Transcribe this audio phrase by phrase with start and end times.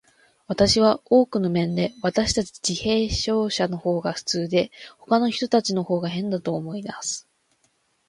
[0.47, 7.29] 私は、多くの面で、私たち自閉症者のほうが普通で、ほかの人たちのほうが変だと思います。